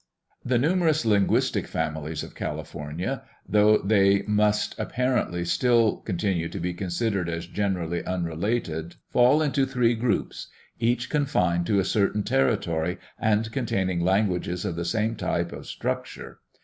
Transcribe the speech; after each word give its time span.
The 0.43 0.57
numerous 0.57 1.05
linguistic 1.05 1.67
families 1.67 2.23
of 2.23 2.33
California, 2.33 3.21
though 3.47 3.77
they 3.77 4.23
must 4.23 4.73
apparently 4.79 5.45
still 5.45 5.97
continue 5.97 6.49
to 6.49 6.59
be 6.59 6.73
considered 6.73 7.29
as 7.29 7.45
generally 7.45 8.03
unrelated, 8.03 8.95
fall 9.11 9.43
into 9.43 9.63
three 9.67 9.93
groups, 9.93 10.47
each 10.79 11.07
confined 11.11 11.67
to 11.67 11.77
a 11.77 11.85
certain 11.85 12.23
territory 12.23 12.97
and 13.19 13.51
containing 13.51 13.99
languages 14.01 14.65
of 14.65 14.75
the 14.75 14.85
same 14.85 15.15
type 15.17 15.51
of 15.51 15.67
structure. 15.67 16.39